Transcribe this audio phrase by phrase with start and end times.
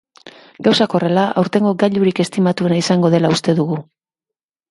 [0.67, 3.77] Gauzak horrela, aurtengo gailurik estimatuena izango dela uste dugu.